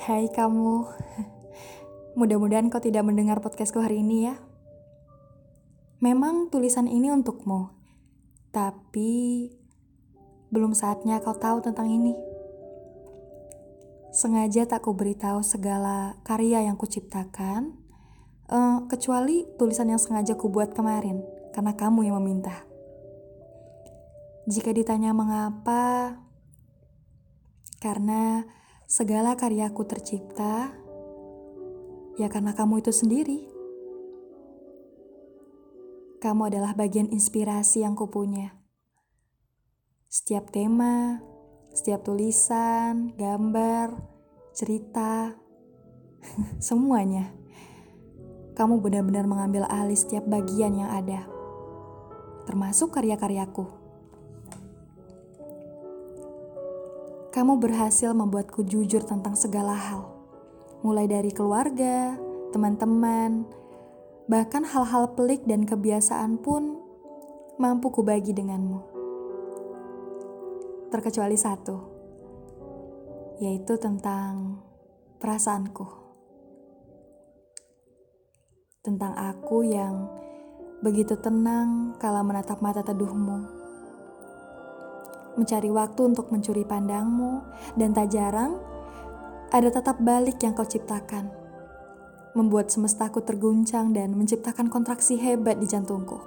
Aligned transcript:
Hai 0.00 0.32
kamu, 0.32 0.88
mudah-mudahan 2.16 2.72
kau 2.72 2.80
tidak 2.80 3.04
mendengar 3.04 3.36
podcastku 3.44 3.84
hari 3.84 4.00
ini 4.00 4.32
ya. 4.32 4.40
Memang 6.00 6.48
tulisan 6.48 6.88
ini 6.88 7.12
untukmu, 7.12 7.68
tapi 8.48 9.52
belum 10.48 10.72
saatnya 10.72 11.20
kau 11.20 11.36
tahu 11.36 11.60
tentang 11.60 11.92
ini. 11.92 12.16
Sengaja 14.16 14.64
tak 14.64 14.88
ku 14.88 14.96
beritahu 14.96 15.44
segala 15.44 16.16
karya 16.24 16.64
yang 16.64 16.80
kuciptakan, 16.80 17.76
uh, 18.48 18.88
kecuali 18.88 19.44
tulisan 19.60 19.92
yang 19.92 20.00
sengaja 20.00 20.32
ku 20.32 20.48
buat 20.48 20.72
kemarin, 20.72 21.20
karena 21.52 21.76
kamu 21.76 22.08
yang 22.08 22.16
meminta. 22.16 22.64
Jika 24.48 24.72
ditanya 24.72 25.12
mengapa, 25.12 26.16
karena 27.84 28.48
segala 28.90 29.38
karyaku 29.38 29.86
tercipta 29.86 30.74
ya 32.18 32.26
karena 32.26 32.58
kamu 32.58 32.82
itu 32.82 32.90
sendiri. 32.90 33.40
Kamu 36.18 36.50
adalah 36.50 36.74
bagian 36.74 37.06
inspirasi 37.08 37.86
yang 37.86 37.94
kupunya. 37.94 38.52
Setiap 40.10 40.50
tema, 40.50 41.22
setiap 41.70 42.02
tulisan, 42.02 43.14
gambar, 43.14 43.94
cerita, 44.52 45.38
semuanya. 46.58 47.30
Kamu 48.58 48.82
benar-benar 48.82 49.24
mengambil 49.24 49.64
alih 49.70 49.96
setiap 49.96 50.26
bagian 50.26 50.76
yang 50.76 50.90
ada, 50.92 51.24
termasuk 52.44 52.92
karya-karyaku. 52.92 53.79
Kamu 57.40 57.56
berhasil 57.56 58.12
membuatku 58.12 58.68
jujur 58.68 59.00
tentang 59.00 59.32
segala 59.32 59.72
hal, 59.72 60.04
mulai 60.84 61.08
dari 61.08 61.32
keluarga, 61.32 62.12
teman-teman, 62.52 63.48
bahkan 64.28 64.60
hal-hal 64.60 65.16
pelik 65.16 65.48
dan 65.48 65.64
kebiasaan 65.64 66.36
pun 66.36 66.76
mampu 67.56 67.88
kubagi 67.88 68.36
denganmu. 68.36 68.84
Terkecuali 70.92 71.40
satu, 71.40 71.80
yaitu 73.40 73.80
tentang 73.80 74.60
perasaanku. 75.16 75.88
Tentang 78.84 79.16
aku 79.16 79.64
yang 79.64 80.12
begitu 80.84 81.16
tenang 81.16 81.96
kala 81.96 82.20
menatap 82.20 82.60
mata 82.60 82.84
teduhmu 82.84 83.59
mencari 85.38 85.70
waktu 85.70 86.00
untuk 86.14 86.30
mencuri 86.34 86.66
pandangmu, 86.66 87.42
dan 87.78 87.94
tak 87.94 88.10
jarang 88.14 88.58
ada 89.50 89.68
tetap 89.70 89.98
balik 89.98 90.38
yang 90.42 90.54
kau 90.54 90.66
ciptakan, 90.66 91.30
membuat 92.38 92.70
semestaku 92.70 93.22
terguncang 93.26 93.90
dan 93.90 94.14
menciptakan 94.14 94.70
kontraksi 94.70 95.18
hebat 95.18 95.58
di 95.58 95.66
jantungku. 95.66 96.18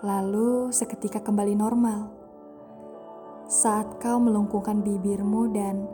Lalu 0.00 0.72
seketika 0.72 1.20
kembali 1.20 1.52
normal 1.58 2.08
saat 3.50 3.98
kau 3.98 4.22
melengkungkan 4.22 4.80
bibirmu 4.80 5.50
dan 5.50 5.84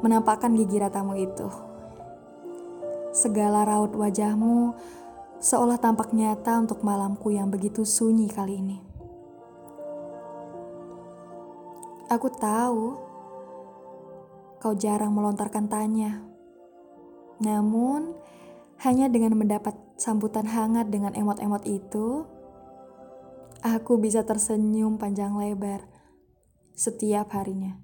menampakkan 0.00 0.54
gigi 0.54 0.78
ratamu 0.78 1.18
itu. 1.18 1.50
Segala 3.10 3.66
raut 3.66 3.90
wajahmu 3.92 4.72
seolah 5.42 5.76
tampak 5.76 6.14
nyata 6.14 6.62
untuk 6.62 6.80
malamku 6.86 7.34
yang 7.34 7.50
begitu 7.50 7.82
sunyi 7.82 8.30
kali 8.30 8.62
ini. 8.62 8.93
Aku 12.14 12.30
tahu 12.30 12.94
kau 14.62 14.70
jarang 14.78 15.10
melontarkan 15.10 15.66
tanya. 15.66 16.22
Namun, 17.42 18.14
hanya 18.86 19.10
dengan 19.10 19.34
mendapat 19.34 19.74
sambutan 19.98 20.46
hangat 20.46 20.94
dengan 20.94 21.10
emot-emot 21.18 21.66
itu, 21.66 22.22
aku 23.66 23.98
bisa 23.98 24.22
tersenyum 24.22 24.94
panjang 24.94 25.34
lebar 25.34 25.90
setiap 26.78 27.34
harinya. 27.34 27.82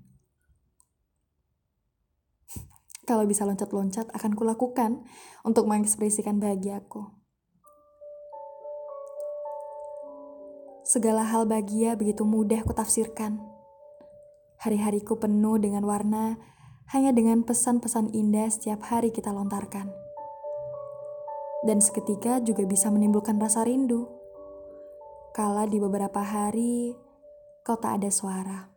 Kalau 3.11 3.27
bisa 3.27 3.43
loncat-loncat, 3.43 4.15
akan 4.15 4.39
kulakukan 4.39 5.03
untuk 5.43 5.67
mengekspresikan 5.67 6.39
bahagiaku. 6.39 7.03
Segala 10.87 11.27
hal 11.27 11.51
bahagia 11.51 11.99
begitu 11.99 12.23
mudah 12.23 12.63
kutafsirkan. 12.63 13.50
Hari-hariku 14.61 15.17
penuh 15.17 15.57
dengan 15.57 15.89
warna, 15.89 16.37
hanya 16.93 17.17
dengan 17.17 17.41
pesan-pesan 17.49 18.13
indah 18.13 18.45
setiap 18.53 18.85
hari 18.93 19.09
kita 19.09 19.33
lontarkan. 19.33 19.89
Dan 21.65 21.81
seketika 21.81 22.45
juga 22.45 22.69
bisa 22.69 22.93
menimbulkan 22.93 23.41
rasa 23.41 23.65
rindu. 23.65 24.05
Kala 25.33 25.65
di 25.65 25.81
beberapa 25.81 26.21
hari 26.21 26.93
kau 27.65 27.81
tak 27.81 28.05
ada 28.05 28.13
suara. 28.13 28.69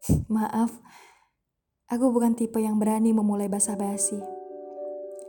Maaf, 0.32 0.72
aku 1.92 2.08
bukan 2.08 2.32
tipe 2.32 2.56
yang 2.56 2.80
berani 2.80 3.12
memulai 3.12 3.52
basa-basi. 3.52 4.16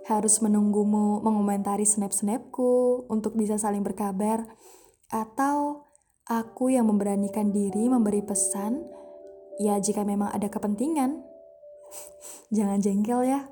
Harus 0.07 0.39
menunggumu 0.39 1.19
mengomentari 1.27 1.83
snap-snapku 1.83 3.03
untuk 3.11 3.35
bisa 3.35 3.59
saling 3.59 3.83
berkabar, 3.83 4.47
atau 5.11 5.91
aku 6.23 6.71
yang 6.71 6.87
memberanikan 6.87 7.51
diri 7.51 7.91
memberi 7.91 8.23
pesan 8.23 9.00
Ya 9.59 9.75
jika 9.81 10.07
memang 10.07 10.31
ada 10.31 10.47
kepentingan. 10.47 11.19
Jangan 12.55 12.79
jengkel 12.79 13.27
ya. 13.27 13.51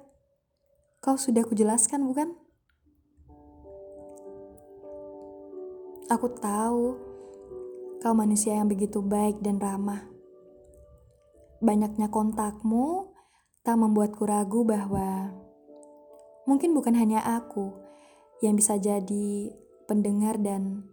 Kau 1.00 1.16
sudah 1.16 1.44
kujelaskan 1.44 2.04
bukan? 2.08 2.36
Aku 6.10 6.28
tahu 6.42 6.98
kau 8.00 8.16
manusia 8.16 8.56
yang 8.56 8.68
begitu 8.72 9.04
baik 9.04 9.44
dan 9.44 9.60
ramah. 9.60 10.08
Banyaknya 11.60 12.08
kontakmu 12.08 13.12
tak 13.62 13.76
membuatku 13.76 14.24
ragu 14.24 14.64
bahwa 14.64 15.36
mungkin 16.48 16.74
bukan 16.74 16.96
hanya 16.96 17.22
aku 17.22 17.76
yang 18.42 18.56
bisa 18.56 18.80
jadi 18.80 19.54
pendengar 19.86 20.40
dan 20.40 20.88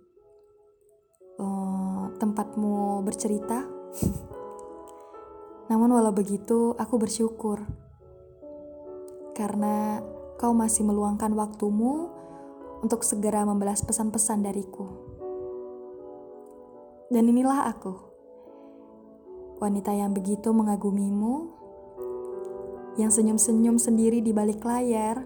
uh, 1.41 2.13
tempatmu 2.19 3.01
bercerita. 3.07 3.65
Namun 5.67 5.91
walau 5.91 6.15
begitu, 6.15 6.79
aku 6.79 6.95
bersyukur. 6.99 7.67
Karena 9.35 9.99
kau 10.39 10.55
masih 10.55 10.87
meluangkan 10.87 11.35
waktumu 11.35 12.13
untuk 12.85 13.03
segera 13.03 13.43
membalas 13.43 13.83
pesan-pesan 13.83 14.47
dariku. 14.47 14.87
Dan 17.11 17.31
inilah 17.31 17.71
aku. 17.71 17.95
Wanita 19.57 19.95
yang 19.97 20.13
begitu 20.13 20.53
mengagumimu, 20.53 21.49
yang 23.01 23.09
senyum-senyum 23.09 23.81
sendiri 23.81 24.21
di 24.21 24.31
balik 24.37 24.61
layar, 24.63 25.25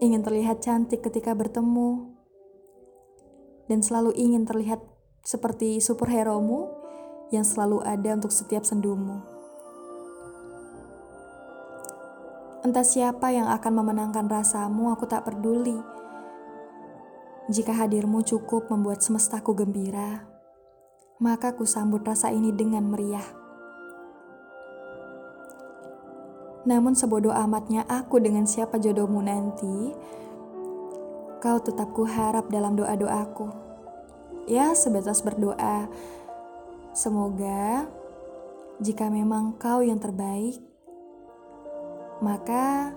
ingin 0.00 0.24
terlihat 0.24 0.64
cantik 0.64 1.04
ketika 1.04 1.36
bertemu, 1.36 2.14
dan 3.68 3.84
selalu 3.84 4.16
ingin 4.16 4.48
terlihat 4.48 4.80
seperti 5.24 5.80
superhero-mu 5.80 6.68
yang 7.32 7.44
selalu 7.44 7.84
ada 7.84 8.16
untuk 8.16 8.32
setiap 8.32 8.64
sendumu. 8.64 9.33
Entah 12.64 12.80
siapa 12.80 13.28
yang 13.28 13.44
akan 13.52 13.72
memenangkan 13.76 14.24
rasamu, 14.24 14.88
aku 14.88 15.04
tak 15.04 15.28
peduli. 15.28 15.76
Jika 17.52 17.76
hadirmu 17.76 18.24
cukup 18.24 18.72
membuat 18.72 19.04
semestaku 19.04 19.52
gembira, 19.52 20.24
maka 21.20 21.52
ku 21.52 21.68
sambut 21.68 22.00
rasa 22.08 22.32
ini 22.32 22.56
dengan 22.56 22.88
meriah. 22.88 23.28
Namun 26.64 26.96
sebodoh 26.96 27.36
amatnya 27.36 27.84
aku 27.84 28.16
dengan 28.16 28.48
siapa 28.48 28.80
jodohmu 28.80 29.20
nanti, 29.20 29.92
kau 31.44 31.60
tetap 31.60 31.92
ku 31.92 32.08
harap 32.08 32.48
dalam 32.48 32.80
doa-doaku. 32.80 33.52
Ya, 34.48 34.72
sebatas 34.72 35.20
berdoa. 35.20 35.84
Semoga 36.96 37.84
jika 38.80 39.12
memang 39.12 39.52
kau 39.60 39.84
yang 39.84 40.00
terbaik, 40.00 40.64
maka 42.24 42.96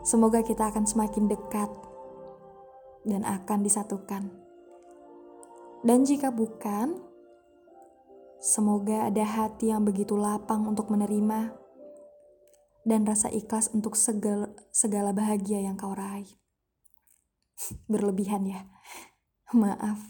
semoga 0.00 0.40
kita 0.40 0.72
akan 0.72 0.88
semakin 0.88 1.28
dekat 1.28 1.68
dan 3.04 3.28
akan 3.28 3.60
disatukan. 3.60 4.32
Dan 5.84 6.08
jika 6.08 6.32
bukan, 6.32 6.96
semoga 8.40 9.06
ada 9.06 9.22
hati 9.22 9.68
yang 9.68 9.84
begitu 9.84 10.16
lapang 10.16 10.64
untuk 10.64 10.88
menerima 10.88 11.52
dan 12.88 13.04
rasa 13.04 13.28
ikhlas 13.28 13.68
untuk 13.76 13.94
segala, 13.94 14.48
segala 14.72 15.12
bahagia 15.12 15.60
yang 15.60 15.76
kau 15.76 15.92
raih. 15.92 16.28
Berlebihan 17.84 18.48
ya, 18.48 18.64
maaf. 19.52 20.00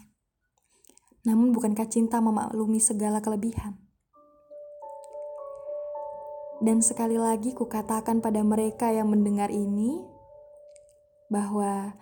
Namun 1.27 1.51
bukankah 1.51 1.91
cinta 1.91 2.23
memaklumi 2.23 2.79
segala 2.79 3.19
kelebihan? 3.19 3.88
Dan 6.59 6.83
sekali 6.83 7.15
lagi 7.15 7.55
kukatakan 7.55 8.19
pada 8.19 8.43
mereka 8.43 8.91
yang 8.91 9.07
mendengar 9.07 9.47
ini 9.47 10.03
bahwa 11.31 11.95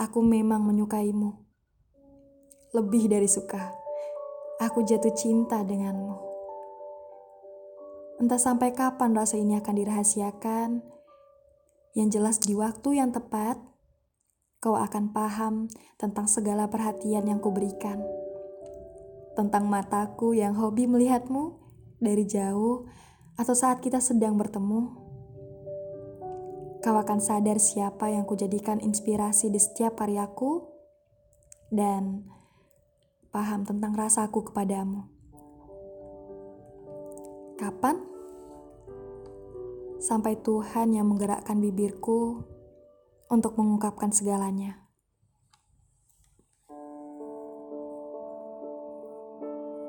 aku 0.00 0.24
memang 0.24 0.64
menyukaimu. 0.64 1.36
Lebih 2.72 3.12
dari 3.12 3.28
suka, 3.28 3.76
aku 4.56 4.80
jatuh 4.88 5.12
cinta 5.12 5.60
denganmu. 5.60 6.16
Entah 8.24 8.40
sampai 8.40 8.72
kapan 8.72 9.12
rasa 9.12 9.36
ini 9.36 9.60
akan 9.60 9.74
dirahasiakan. 9.76 10.70
Yang 11.92 12.08
jelas 12.16 12.36
di 12.40 12.56
waktu 12.56 13.04
yang 13.04 13.12
tepat, 13.12 13.60
kau 14.64 14.80
akan 14.80 15.12
paham 15.12 15.68
tentang 16.00 16.24
segala 16.24 16.72
perhatian 16.72 17.28
yang 17.28 17.36
kuberikan. 17.36 18.00
Tentang 19.36 19.68
mataku 19.68 20.32
yang 20.32 20.56
hobi 20.56 20.88
melihatmu 20.88 21.60
dari 22.00 22.24
jauh 22.24 22.88
atau 23.38 23.54
saat 23.56 23.80
kita 23.80 23.98
sedang 24.02 24.36
bertemu, 24.36 24.92
kau 26.82 26.96
akan 26.98 27.22
sadar 27.22 27.62
siapa 27.62 28.10
yang 28.10 28.26
kujadikan 28.26 28.82
inspirasi 28.82 29.48
di 29.48 29.62
setiap 29.62 30.02
karyaku 30.02 30.66
dan 31.72 32.26
paham 33.32 33.64
tentang 33.64 33.96
rasaku 33.96 34.52
kepadamu. 34.52 35.08
Kapan? 37.56 38.02
Sampai 40.02 40.34
Tuhan 40.42 40.92
yang 40.92 41.06
menggerakkan 41.06 41.62
bibirku 41.62 42.42
untuk 43.30 43.54
mengungkapkan 43.54 44.10
segalanya. 44.10 44.81